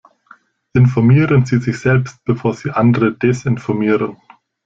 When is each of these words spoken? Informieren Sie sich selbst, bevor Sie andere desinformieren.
Informieren 0.73 1.45
Sie 1.45 1.59
sich 1.59 1.77
selbst, 1.79 2.23
bevor 2.25 2.55
Sie 2.55 2.71
andere 2.71 3.13
desinformieren. 3.13 4.17